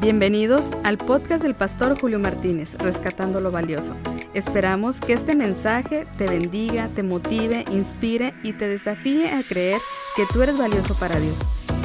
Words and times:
Bienvenidos 0.00 0.70
al 0.82 0.96
podcast 0.96 1.42
del 1.42 1.54
pastor 1.54 2.00
Julio 2.00 2.18
Martínez, 2.18 2.72
Rescatando 2.78 3.38
lo 3.42 3.50
Valioso. 3.50 3.94
Esperamos 4.32 4.98
que 4.98 5.12
este 5.12 5.36
mensaje 5.36 6.06
te 6.16 6.26
bendiga, 6.26 6.88
te 6.88 7.02
motive, 7.02 7.66
inspire 7.70 8.32
y 8.42 8.54
te 8.54 8.66
desafíe 8.66 9.30
a 9.30 9.46
creer 9.46 9.78
que 10.16 10.24
tú 10.32 10.40
eres 10.40 10.56
valioso 10.56 10.94
para 10.98 11.20
Dios. 11.20 11.36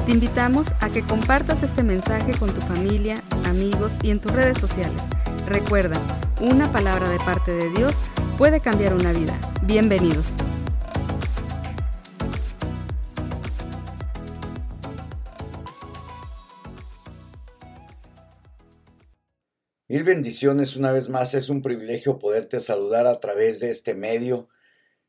Te 0.06 0.14
invitamos 0.14 0.70
a 0.80 0.90
que 0.90 1.02
compartas 1.02 1.62
este 1.62 1.84
mensaje 1.84 2.32
con 2.40 2.54
tu 2.54 2.62
familia, 2.62 3.16
amigos 3.50 3.98
y 4.02 4.12
en 4.12 4.22
tus 4.22 4.32
redes 4.32 4.60
sociales. 4.60 5.02
Recuerda, 5.46 6.00
una 6.40 6.72
palabra 6.72 7.10
de 7.10 7.18
parte 7.18 7.52
de 7.52 7.70
Dios 7.72 8.02
puede 8.38 8.62
cambiar 8.62 8.94
una 8.94 9.12
vida. 9.12 9.38
Bienvenidos. 9.64 10.38
Mil 19.88 20.04
bendiciones 20.04 20.76
una 20.76 20.92
vez 20.92 21.10
más, 21.10 21.36
es 21.36 21.50
un 21.50 21.62
privilegio 21.62 22.18
poderte 22.18 22.60
saludar 22.60 23.06
a 23.06 23.20
través 23.20 23.60
de 23.60 23.70
este 23.70 23.94
medio. 23.94 24.50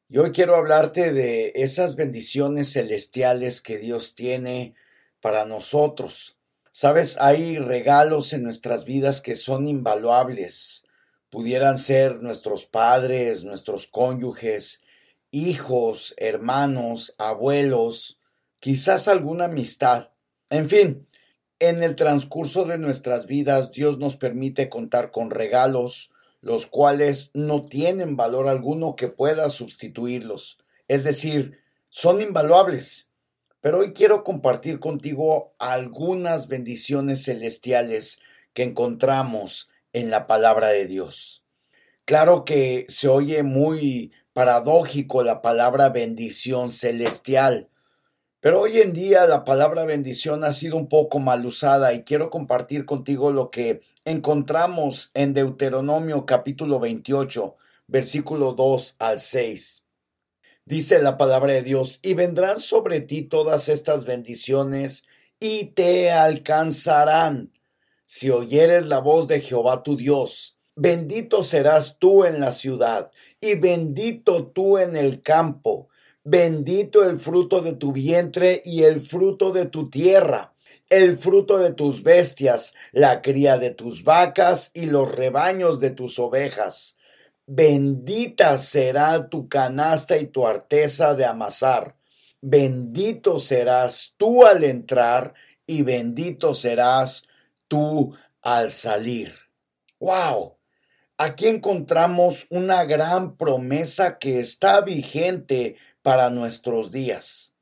Y 0.06 0.18
hoy 0.18 0.32
quiero 0.32 0.54
hablarte 0.54 1.14
de 1.14 1.52
esas 1.54 1.96
bendiciones 1.96 2.74
celestiales 2.74 3.62
que 3.62 3.78
Dios 3.78 4.14
tiene 4.14 4.74
para 5.22 5.46
nosotros. 5.46 6.36
Sabes, 6.72 7.16
hay 7.18 7.56
regalos 7.56 8.34
en 8.34 8.42
nuestras 8.42 8.84
vidas 8.84 9.22
que 9.22 9.34
son 9.34 9.66
invaluables. 9.66 10.84
Pudieran 11.30 11.78
ser 11.78 12.22
nuestros 12.22 12.66
padres, 12.66 13.44
nuestros 13.44 13.86
cónyuges, 13.86 14.82
hijos, 15.30 16.12
hermanos, 16.18 17.14
abuelos, 17.16 18.20
quizás 18.60 19.08
alguna 19.08 19.46
amistad. 19.46 20.10
En 20.50 20.68
fin, 20.68 21.08
en 21.58 21.82
el 21.82 21.96
transcurso 21.96 22.64
de 22.64 22.78
nuestras 22.78 23.26
vidas, 23.26 23.70
Dios 23.70 23.98
nos 23.98 24.16
permite 24.16 24.68
contar 24.68 25.10
con 25.10 25.30
regalos, 25.30 26.10
los 26.40 26.66
cuales 26.66 27.30
no 27.34 27.62
tienen 27.62 28.16
valor 28.16 28.48
alguno 28.48 28.94
que 28.94 29.08
pueda 29.08 29.48
sustituirlos. 29.48 30.58
Es 30.88 31.04
decir, 31.04 31.58
son 31.90 32.20
invaluables. 32.20 33.10
Pero 33.60 33.80
hoy 33.80 33.92
quiero 33.92 34.22
compartir 34.22 34.78
contigo 34.78 35.54
algunas 35.58 36.46
bendiciones 36.46 37.24
celestiales 37.24 38.20
que 38.52 38.62
encontramos 38.62 39.68
en 39.92 40.10
la 40.10 40.26
palabra 40.26 40.68
de 40.68 40.86
Dios. 40.86 41.42
Claro 42.04 42.44
que 42.44 42.84
se 42.88 43.08
oye 43.08 43.42
muy 43.42 44.12
paradójico 44.32 45.24
la 45.24 45.42
palabra 45.42 45.88
bendición 45.88 46.70
celestial, 46.70 47.70
pero 48.46 48.60
hoy 48.60 48.78
en 48.78 48.92
día 48.92 49.26
la 49.26 49.42
palabra 49.42 49.84
bendición 49.84 50.44
ha 50.44 50.52
sido 50.52 50.76
un 50.76 50.88
poco 50.88 51.18
mal 51.18 51.44
usada 51.44 51.92
y 51.94 52.04
quiero 52.04 52.30
compartir 52.30 52.86
contigo 52.86 53.32
lo 53.32 53.50
que 53.50 53.80
encontramos 54.04 55.10
en 55.14 55.34
Deuteronomio 55.34 56.26
capítulo 56.26 56.78
28, 56.78 57.56
versículo 57.88 58.52
2 58.52 58.94
al 59.00 59.18
6. 59.18 59.84
Dice 60.64 61.02
la 61.02 61.16
palabra 61.16 61.54
de 61.54 61.62
Dios, 61.62 61.98
y 62.02 62.14
vendrán 62.14 62.60
sobre 62.60 63.00
ti 63.00 63.22
todas 63.22 63.68
estas 63.68 64.04
bendiciones 64.04 65.06
y 65.40 65.72
te 65.74 66.12
alcanzarán 66.12 67.52
si 68.04 68.30
oyeres 68.30 68.86
la 68.86 69.00
voz 69.00 69.26
de 69.26 69.40
Jehová 69.40 69.82
tu 69.82 69.96
Dios. 69.96 70.56
Bendito 70.76 71.42
serás 71.42 71.98
tú 71.98 72.24
en 72.24 72.38
la 72.38 72.52
ciudad 72.52 73.10
y 73.40 73.56
bendito 73.56 74.46
tú 74.46 74.78
en 74.78 74.94
el 74.94 75.20
campo 75.20 75.88
Bendito 76.28 77.08
el 77.08 77.20
fruto 77.20 77.60
de 77.60 77.74
tu 77.74 77.92
vientre 77.92 78.60
y 78.64 78.82
el 78.82 79.00
fruto 79.00 79.52
de 79.52 79.66
tu 79.66 79.88
tierra, 79.88 80.56
el 80.90 81.16
fruto 81.16 81.58
de 81.58 81.72
tus 81.72 82.02
bestias, 82.02 82.74
la 82.90 83.22
cría 83.22 83.58
de 83.58 83.70
tus 83.70 84.02
vacas 84.02 84.72
y 84.74 84.86
los 84.86 85.14
rebaños 85.14 85.78
de 85.78 85.90
tus 85.90 86.18
ovejas. 86.18 86.96
Bendita 87.46 88.58
será 88.58 89.28
tu 89.28 89.48
canasta 89.48 90.16
y 90.16 90.26
tu 90.26 90.48
arteza 90.48 91.14
de 91.14 91.26
amasar. 91.26 91.94
Bendito 92.42 93.38
serás 93.38 94.14
tú 94.16 94.44
al 94.44 94.64
entrar 94.64 95.32
y 95.64 95.82
bendito 95.82 96.54
serás 96.54 97.28
tú 97.68 98.16
al 98.42 98.70
salir. 98.70 99.32
¡Wow! 100.00 100.56
Aquí 101.18 101.46
encontramos 101.46 102.46
una 102.50 102.84
gran 102.84 103.36
promesa 103.36 104.18
que 104.18 104.38
está 104.38 104.82
vigente 104.82 105.76
para 106.06 106.30
nuestros 106.30 106.92
días. 106.92 107.56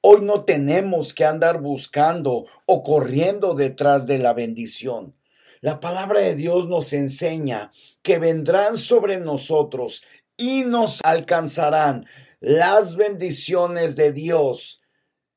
Hoy 0.00 0.22
no 0.22 0.46
tenemos 0.46 1.12
que 1.12 1.26
andar 1.26 1.60
buscando 1.60 2.46
o 2.64 2.82
corriendo 2.82 3.52
detrás 3.52 4.06
de 4.06 4.18
la 4.18 4.32
bendición. 4.32 5.14
La 5.60 5.78
palabra 5.78 6.20
de 6.20 6.34
Dios 6.34 6.66
nos 6.66 6.94
enseña 6.94 7.70
que 8.00 8.18
vendrán 8.18 8.78
sobre 8.78 9.20
nosotros 9.20 10.02
y 10.38 10.62
nos 10.62 11.00
alcanzarán 11.04 12.06
las 12.40 12.96
bendiciones 12.96 13.96
de 13.96 14.12
Dios 14.12 14.80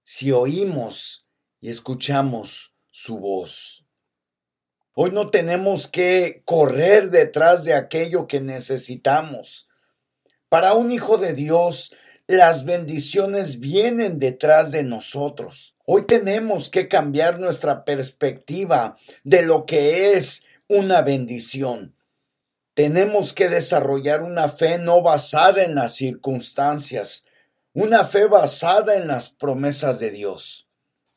si 0.01 0.31
oímos 0.31 1.27
y 1.59 1.69
escuchamos 1.69 2.73
su 2.93 3.17
voz. 3.17 3.85
Hoy 4.93 5.11
no 5.11 5.31
tenemos 5.31 5.89
que 5.89 6.43
correr 6.45 7.09
detrás 7.09 7.65
de 7.65 7.73
aquello 7.73 8.25
que 8.25 8.39
necesitamos. 8.39 9.67
Para 10.47 10.75
un 10.75 10.91
hijo 10.91 11.17
de 11.17 11.33
Dios, 11.33 11.93
las 12.31 12.65
bendiciones 12.65 13.59
vienen 13.59 14.19
detrás 14.19 14.71
de 14.71 14.83
nosotros. 14.83 15.73
Hoy 15.85 16.05
tenemos 16.05 16.69
que 16.69 16.87
cambiar 16.87 17.39
nuestra 17.39 17.83
perspectiva 17.83 18.95
de 19.23 19.43
lo 19.43 19.65
que 19.65 20.13
es 20.13 20.43
una 20.67 21.01
bendición. 21.01 21.95
Tenemos 22.73 23.33
que 23.33 23.49
desarrollar 23.49 24.23
una 24.23 24.47
fe 24.47 24.77
no 24.77 25.01
basada 25.01 25.63
en 25.63 25.75
las 25.75 25.95
circunstancias, 25.95 27.25
una 27.73 28.05
fe 28.05 28.25
basada 28.25 28.95
en 28.95 29.07
las 29.07 29.29
promesas 29.29 29.99
de 29.99 30.11
Dios. 30.11 30.67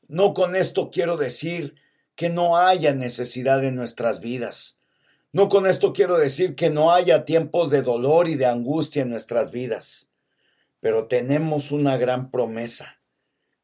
No 0.08 0.34
con 0.34 0.56
esto 0.56 0.90
quiero 0.90 1.16
decir 1.16 1.76
que 2.16 2.30
no 2.30 2.56
haya 2.56 2.92
necesidad 2.94 3.64
en 3.64 3.76
nuestras 3.76 4.20
vidas. 4.20 4.78
No 5.32 5.48
con 5.48 5.66
esto 5.66 5.92
quiero 5.92 6.16
decir 6.16 6.54
que 6.54 6.70
no 6.70 6.92
haya 6.92 7.24
tiempos 7.24 7.70
de 7.70 7.82
dolor 7.82 8.28
y 8.28 8.34
de 8.34 8.46
angustia 8.46 9.02
en 9.02 9.10
nuestras 9.10 9.50
vidas. 9.50 10.10
Pero 10.84 11.06
tenemos 11.06 11.72
una 11.72 11.96
gran 11.96 12.30
promesa, 12.30 13.00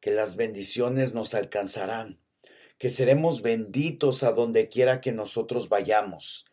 que 0.01 0.11
las 0.11 0.37
bendiciones 0.37 1.13
nos 1.13 1.35
alcanzarán, 1.35 2.19
que 2.79 2.89
seremos 2.89 3.43
benditos 3.43 4.23
a 4.23 4.33
donde 4.33 4.71
quiera 4.71 5.03
que 5.03 5.13
nosotros 5.13 5.69
vayamos. 5.69 6.47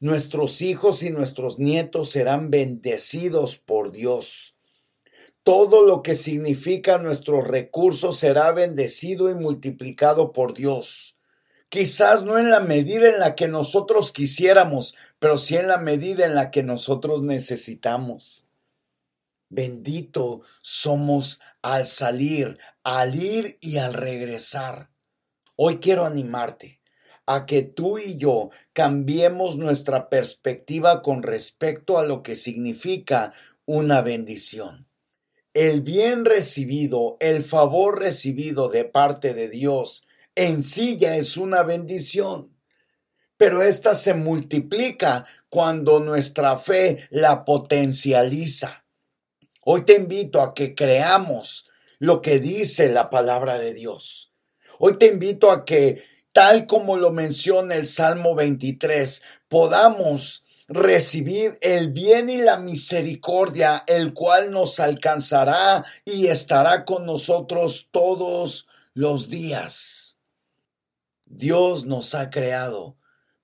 Nuestros 0.00 0.60
hijos 0.60 1.04
y 1.04 1.10
nuestros 1.10 1.60
nietos 1.60 2.10
serán 2.10 2.50
bendecidos 2.50 3.58
por 3.58 3.92
Dios. 3.92 4.56
Todo 5.44 5.86
lo 5.86 6.02
que 6.02 6.16
significa 6.16 6.98
nuestros 6.98 7.46
recursos 7.46 8.18
será 8.18 8.50
bendecido 8.50 9.30
y 9.30 9.36
multiplicado 9.36 10.32
por 10.32 10.52
Dios. 10.52 11.14
Quizás 11.68 12.24
no 12.24 12.38
en 12.38 12.50
la 12.50 12.58
medida 12.58 13.08
en 13.08 13.20
la 13.20 13.36
que 13.36 13.46
nosotros 13.46 14.10
quisiéramos, 14.10 14.96
pero 15.20 15.38
sí 15.38 15.54
en 15.54 15.68
la 15.68 15.78
medida 15.78 16.26
en 16.26 16.34
la 16.34 16.50
que 16.50 16.64
nosotros 16.64 17.22
necesitamos. 17.22 18.47
Bendito 19.48 20.42
somos 20.62 21.40
al 21.62 21.86
salir, 21.86 22.58
al 22.82 23.14
ir 23.14 23.58
y 23.60 23.78
al 23.78 23.94
regresar. 23.94 24.90
Hoy 25.56 25.78
quiero 25.78 26.04
animarte 26.04 26.80
a 27.26 27.46
que 27.46 27.62
tú 27.62 27.98
y 27.98 28.16
yo 28.16 28.50
cambiemos 28.72 29.56
nuestra 29.56 30.08
perspectiva 30.08 31.02
con 31.02 31.22
respecto 31.22 31.98
a 31.98 32.04
lo 32.04 32.22
que 32.22 32.36
significa 32.36 33.32
una 33.66 34.00
bendición. 34.00 34.88
El 35.52 35.82
bien 35.82 36.24
recibido, 36.24 37.16
el 37.20 37.42
favor 37.42 37.98
recibido 37.98 38.68
de 38.68 38.84
parte 38.84 39.34
de 39.34 39.48
Dios 39.48 40.04
en 40.38 40.62
sí 40.62 40.96
ya 40.96 41.16
es 41.16 41.36
una 41.36 41.64
bendición, 41.64 42.56
pero 43.36 43.60
ésta 43.60 43.96
se 43.96 44.14
multiplica 44.14 45.26
cuando 45.48 45.98
nuestra 45.98 46.56
fe 46.56 47.08
la 47.10 47.44
potencializa. 47.44 48.84
Hoy 49.70 49.82
te 49.82 49.96
invito 49.96 50.40
a 50.40 50.54
que 50.54 50.74
creamos 50.74 51.66
lo 51.98 52.22
que 52.22 52.38
dice 52.38 52.88
la 52.88 53.10
palabra 53.10 53.58
de 53.58 53.74
Dios. 53.74 54.32
Hoy 54.78 54.96
te 54.96 55.08
invito 55.08 55.50
a 55.50 55.66
que, 55.66 56.02
tal 56.32 56.64
como 56.64 56.96
lo 56.96 57.10
menciona 57.10 57.74
el 57.74 57.84
Salmo 57.84 58.34
23, 58.34 59.22
podamos 59.46 60.46
recibir 60.68 61.58
el 61.60 61.92
bien 61.92 62.30
y 62.30 62.38
la 62.38 62.56
misericordia, 62.56 63.84
el 63.86 64.14
cual 64.14 64.52
nos 64.52 64.80
alcanzará 64.80 65.84
y 66.06 66.28
estará 66.28 66.86
con 66.86 67.04
nosotros 67.04 67.88
todos 67.90 68.68
los 68.94 69.28
días. 69.28 70.18
Dios 71.26 71.84
nos 71.84 72.14
ha 72.14 72.30
creado 72.30 72.96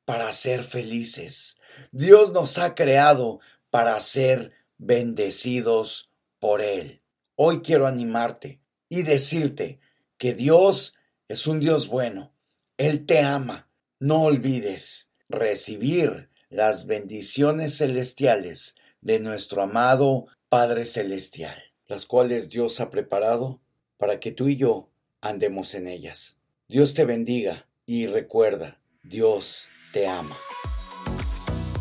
para 0.06 0.32
ser 0.32 0.65
felices. 0.65 1.59
Dios 1.93 2.32
nos 2.32 2.56
ha 2.56 2.75
creado 2.75 3.41
para 3.69 4.00
ser 4.00 4.53
bendecidos 4.79 6.09
por 6.44 6.61
Él. 6.61 7.00
Hoy 7.37 7.62
quiero 7.62 7.87
animarte 7.87 8.61
y 8.91 9.00
decirte 9.00 9.81
que 10.19 10.35
Dios 10.35 10.94
es 11.26 11.46
un 11.46 11.58
Dios 11.58 11.88
bueno. 11.88 12.35
Él 12.76 13.06
te 13.06 13.20
ama. 13.20 13.70
no 13.99 14.25
olvides 14.25 15.08
recibir 15.26 16.29
las 16.50 16.85
bendiciones 16.85 17.79
celestiales 17.79 18.75
de 19.00 19.20
nuestro 19.20 19.62
amado 19.62 20.26
Padre 20.50 20.85
Celestial, 20.85 21.56
las 21.87 22.05
cuales 22.05 22.50
Dios 22.50 22.79
ha 22.79 22.91
preparado 22.91 23.62
para 23.96 24.20
que 24.20 24.31
tú 24.31 24.49
y 24.49 24.56
yo 24.56 24.91
andemos 25.23 25.75
en 25.75 25.87
ellas. 25.87 26.37
Dios 26.69 26.93
te 26.93 27.06
bendiga 27.06 27.70
y 27.87 28.06
recuerda, 28.06 28.82
Dios 29.02 29.70
te 29.94 30.06
ama. 30.08 30.37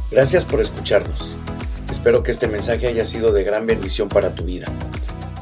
Gracias 0.09 0.45
por 0.45 0.61
escucharnos. 0.61 1.37
Espero 2.03 2.21
que 2.21 2.31
este 2.31 2.49
mensaje 2.49 2.87
haya 2.87 3.05
sido 3.05 3.31
de 3.31 3.45
gran 3.45 3.65
bendición 3.65 4.09
para 4.09 4.35
tu 4.35 4.43
vida. 4.43 4.67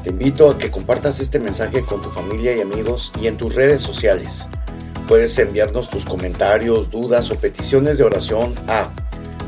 Te 0.04 0.10
invito 0.10 0.48
a 0.48 0.58
que 0.58 0.70
compartas 0.70 1.18
este 1.18 1.40
mensaje 1.40 1.84
con 1.84 2.00
tu 2.00 2.08
familia 2.08 2.56
y 2.56 2.60
amigos 2.60 3.10
y 3.20 3.26
en 3.26 3.36
tus 3.36 3.56
redes 3.56 3.82
sociales. 3.82 4.48
Puedes 5.08 5.36
enviarnos 5.40 5.90
tus 5.90 6.04
comentarios, 6.04 6.88
dudas 6.88 7.32
o 7.32 7.34
peticiones 7.34 7.98
de 7.98 8.04
oración 8.04 8.54
a 8.68 8.92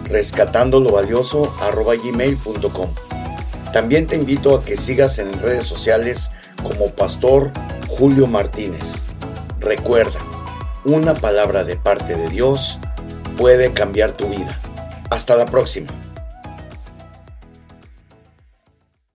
rescatandolovalioso.gmail.com 0.06 2.90
También 3.72 4.08
te 4.08 4.16
invito 4.16 4.56
a 4.56 4.64
que 4.64 4.76
sigas 4.76 5.20
en 5.20 5.32
redes 5.34 5.66
sociales 5.66 6.32
como 6.64 6.90
Pastor 6.90 7.52
Julio 7.87 8.26
Martínez. 8.26 9.05
Recuerda, 9.61 10.19
una 10.84 11.14
palabra 11.14 11.62
de 11.62 11.76
parte 11.76 12.16
de 12.16 12.28
Dios 12.28 12.81
puede 13.37 13.72
cambiar 13.72 14.11
tu 14.11 14.26
vida. 14.26 14.58
Hasta 15.11 15.37
la 15.37 15.46
próxima. 15.46 15.93